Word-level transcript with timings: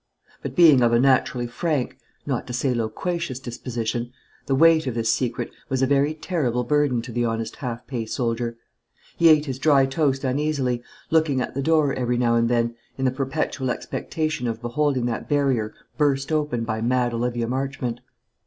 But 0.41 0.55
being 0.55 0.81
of 0.81 0.93
a 0.93 0.99
naturally 0.99 1.45
frank, 1.45 1.95
not 2.25 2.47
to 2.47 2.53
say 2.53 2.73
loquacious 2.73 3.37
disposition, 3.39 4.11
the 4.47 4.55
weight 4.55 4.87
of 4.87 4.95
this 4.95 5.13
secret 5.13 5.51
was 5.69 5.83
a 5.83 5.85
very 5.85 6.15
terrible 6.15 6.63
burden 6.63 7.03
to 7.03 7.11
the 7.11 7.23
honest 7.23 7.57
half 7.57 7.85
pay 7.85 8.07
soldier. 8.07 8.57
He 9.15 9.29
ate 9.29 9.45
his 9.45 9.59
dry 9.59 9.85
toast 9.85 10.23
uneasily, 10.23 10.81
looking 11.11 11.39
at 11.39 11.53
the 11.53 11.61
door 11.61 11.93
every 11.93 12.17
now 12.17 12.33
and 12.33 12.49
then, 12.49 12.73
in 12.97 13.05
the 13.05 13.11
perpetual 13.11 13.69
expectation 13.69 14.47
of 14.47 14.59
beholding 14.59 15.05
that 15.05 15.29
barrier 15.29 15.71
burst 15.99 16.31
open 16.31 16.63
by 16.63 16.81
mad 16.81 17.13
Olivia 17.13 17.47
Marchmont. 17.47 17.99